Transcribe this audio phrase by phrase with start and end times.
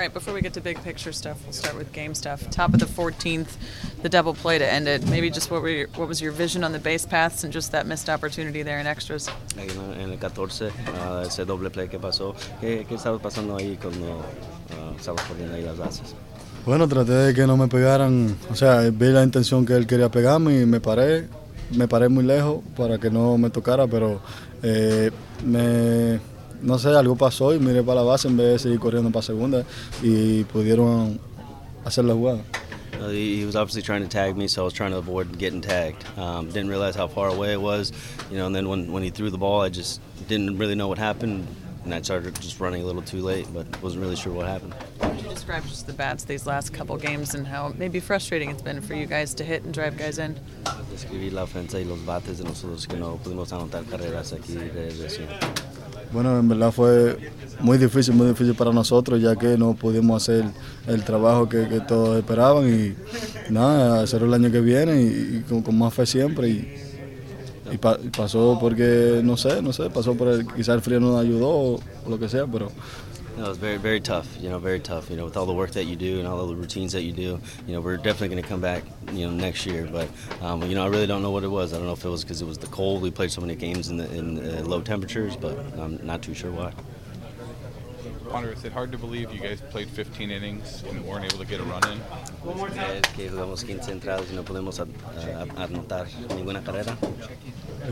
[0.00, 2.48] right, before we get to big picture stuff, we'll start with game stuff.
[2.50, 3.56] Top of the 14th,
[4.02, 5.06] the double play to end it.
[5.08, 7.72] Maybe just what were your, what was your vision on the base paths and just
[7.72, 9.28] that missed opportunity there in extras?
[9.58, 12.34] En, el 14, ah, ese doble play que pasó.
[12.60, 14.24] ¿Qué, qué estaba pasando ahí cuando
[14.70, 16.14] ah, estabas poniendo ahí las bases?
[16.64, 20.10] Bueno, traté de que no me pegaran, o sea, vi la intención que él quería
[20.10, 21.26] pegarme y me paré,
[21.72, 24.20] me paré muy lejos para que no me tocara, pero
[24.62, 25.10] eh,
[25.44, 26.20] me,
[26.62, 29.22] no sé, algo pasó y miré para la base en vez de seguir corriendo para
[29.22, 29.64] segunda
[30.02, 31.18] y pudieron
[31.84, 32.40] hacer la jugada.
[33.08, 35.62] He, he was obviously trying to tag me, so I was trying to avoid getting
[35.62, 36.04] tagged.
[36.18, 37.92] Um, didn't realize how far away it was,
[38.30, 38.46] you know.
[38.46, 41.46] And then when, when he threw the ball, I just didn't really know what happened,
[41.84, 44.74] and I started just running a little too late, but wasn't really sure what happened.
[45.00, 48.50] How would you describe just the bats these last couple games and how maybe frustrating
[48.50, 50.38] it's been for you guys to hit and drive guys in?
[50.92, 54.90] Describí la ofensa y los bates de nosotros que no pudimos anotar carreras aquí de
[54.90, 55.28] recién.
[56.10, 57.18] Bueno, en verdad fue
[57.60, 60.44] muy difícil, muy difícil para nosotros, ya que no pudimos hacer
[60.86, 62.96] el trabajo que, todos esperaban y
[63.52, 66.48] nada, hacerlo el año que viene y, con, más fe siempre.
[66.48, 70.98] Y, pa- y pasó porque, no sé, no sé, pasó por el, quizás el frío
[71.00, 72.72] no nos ayudó o lo que sea, pero
[73.40, 74.28] No, it's very, very tough.
[74.38, 75.08] You know, very tough.
[75.08, 77.12] You know, with all the work that you do and all the routines that you
[77.12, 78.82] do, you know, we're definitely going to come back,
[79.12, 79.88] you know, next year.
[79.90, 80.10] But,
[80.42, 81.72] um, you know, I really don't know what it was.
[81.72, 83.00] I don't know if it was because it was the cold.
[83.00, 86.34] We played so many games in the in uh, low temperatures, but I'm not too
[86.34, 86.74] sure why.
[88.32, 91.44] Wander, is it hard to believe you guys played 15 innings and weren't able to
[91.44, 92.00] get a run in?
[92.96, 96.06] Es que jugamos 15 entradas y no podemos a- a- anotar
[96.36, 96.96] ninguna carrera.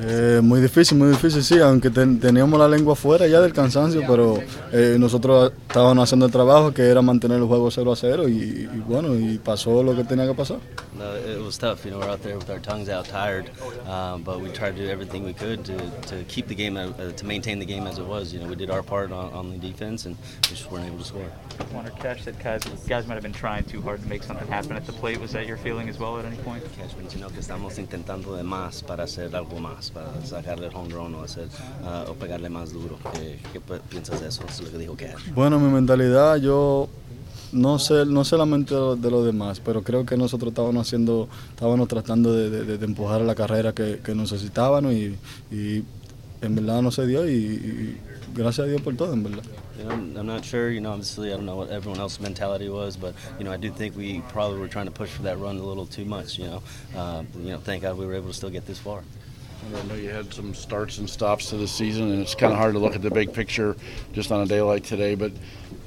[0.00, 4.02] Eh, muy difícil, muy difícil, sí, aunque ten- teníamos la lengua fuera ya del cansancio,
[4.06, 4.38] pero
[4.72, 8.32] eh, nosotros estábamos haciendo el trabajo que era mantener el juego 0 a 0 y,
[8.72, 10.58] y bueno, y pasó lo que tenía que pasar.
[10.96, 11.84] No, it was tough.
[11.84, 13.46] You know, we're out there with our tongues out, tired,
[13.86, 15.74] um, but we tried to do everything we could to,
[16.08, 18.32] to keep the game, uh, to maintain the game as it was.
[18.32, 20.98] You know, we did our part on, on the defense, and we just weren't able
[20.98, 21.30] to score.
[21.72, 24.76] Warner Cash said guys, guys might have been trying too hard to make something happen
[24.76, 25.20] at the plate.
[25.20, 26.62] Was that your feeling as well at any point?
[26.76, 30.90] Cash mencionó que estamos intentando de más para hacer algo más, para sacarle el home
[30.94, 31.48] run o hacer
[31.82, 32.98] uh, o pegarle más duro.
[33.14, 34.42] ¿Qué, qué pi- piensas de eso?
[34.48, 35.32] Es lo que dijo Cash.
[35.34, 36.88] Bueno, mi mentalidad, yo
[37.52, 40.50] no sé, no sé la mente de los- de los demás, pero creo que nosotros
[40.50, 45.16] estábamos haciendo, estábamos tratando de, de- de empujar la carrera que, que necesitábamos y,
[45.50, 45.82] y
[46.42, 47.96] en verdad no se dio y, y
[48.34, 49.44] gracias a Dios por todo, en verdad.
[49.78, 50.70] You know, I'm- I'm not sure.
[50.70, 53.56] You know, obviously, I don't know what everyone else's mentality was, but you know, I
[53.56, 56.38] do think we probably were trying to push for that run a little too much.
[56.38, 56.62] You know,
[56.96, 59.02] uh, you know, thank God we were able to still get this far.
[59.76, 62.58] I know you had some starts and stops to the season, and it's kind of
[62.58, 63.76] hard to look at the big picture
[64.12, 65.14] just on a day like today.
[65.16, 65.32] But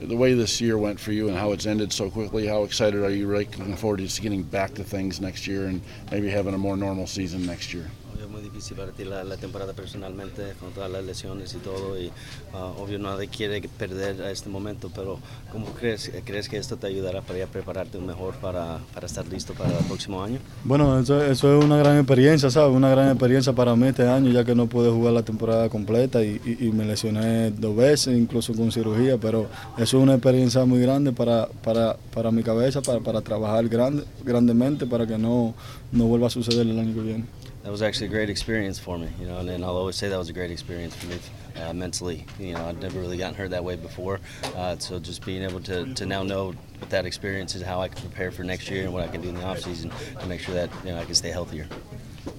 [0.00, 3.00] the way this year went for you and how it's ended so quickly, how excited
[3.02, 5.80] are you really looking forward to just getting back to things next year and
[6.10, 7.86] maybe having a more normal season next year?
[8.20, 12.08] Obvio, muy difícil para ti la, temporada personalmente con todas las lesiones y todo y
[12.52, 15.18] uh, obvio nadie quiere perder a este momento, pero
[15.50, 19.54] ¿cómo crees, crees que esto te ayudará para ya prepararte mejor para, para estar listo
[19.54, 20.38] para el próximo año?
[20.64, 22.76] Bueno, eso, eso es una gran experiencia, ¿sabes?
[22.76, 26.22] Una gran experiencia para mí este año, ya que no pude jugar la temporada completa
[26.22, 29.46] y, y- y me lesioné dos veces, incluso con cirugía, pero
[29.78, 34.04] eso es una experiencia muy grande para, para, para mi cabeza, para, para trabajar grande,
[34.24, 35.54] grandemente para que no,
[35.92, 37.24] no vuelva a suceder el año que viene.
[37.62, 40.08] That was actually a great experience for me, you know, and, and I'll always say
[40.08, 41.18] that was a great experience for me
[41.62, 42.24] uh, mentally.
[42.38, 44.18] You know, I'd never really gotten hurt that way before,
[44.56, 47.88] uh, so just being able to, to now know what that experience is, how I
[47.88, 50.26] can prepare for next year, and what I can do in the off season to
[50.26, 51.66] make sure that you know I can stay healthier.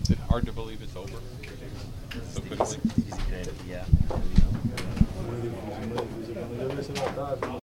[0.02, 1.20] Is it hard to believe it's over?
[2.32, 2.78] So quickly?
[3.70, 3.86] Yeah.